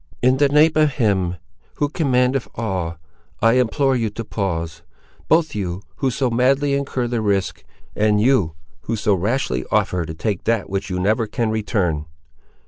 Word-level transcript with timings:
"In 0.23 0.37
the 0.37 0.49
name 0.49 0.71
of 0.77 0.93
Him, 0.93 1.35
who 1.75 1.87
commandeth 1.87 2.47
all, 2.55 2.97
I 3.39 3.53
implore 3.59 3.95
you 3.95 4.09
to 4.09 4.25
pause—both 4.25 5.53
you, 5.53 5.83
who 5.97 6.09
so 6.09 6.31
madly 6.31 6.73
incur 6.73 7.07
the 7.07 7.21
risk, 7.21 7.63
and 7.95 8.19
you, 8.19 8.55
who 8.85 8.95
so 8.95 9.13
rashly 9.13 9.63
offer 9.71 10.03
to 10.07 10.15
take 10.15 10.45
that 10.45 10.71
which 10.71 10.89
you 10.89 10.99
never 10.99 11.27
can 11.27 11.51
return!" 11.51 12.07